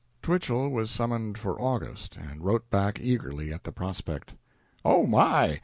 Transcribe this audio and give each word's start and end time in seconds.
Twichell 0.23 0.71
was 0.71 0.89
summoned 0.89 1.37
for 1.37 1.61
August, 1.61 2.17
and 2.17 2.43
wrote 2.43 2.71
back 2.71 2.99
eagerly 2.99 3.53
at 3.53 3.63
the 3.65 3.71
prospect: 3.71 4.33
"Oh, 4.83 5.05
my! 5.05 5.59